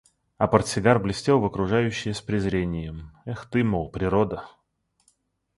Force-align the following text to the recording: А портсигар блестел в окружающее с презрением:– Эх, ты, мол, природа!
А 0.39 0.45
портсигар 0.47 0.97
блестел 0.99 1.39
в 1.39 1.45
окружающее 1.45 2.15
с 2.15 2.21
презрением:– 2.23 3.11
Эх, 3.25 3.47
ты, 3.51 3.63
мол, 3.63 3.91
природа! 3.91 4.49